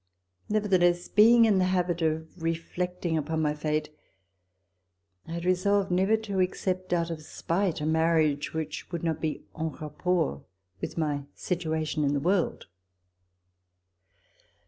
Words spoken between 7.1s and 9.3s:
of spite, a marriage which would not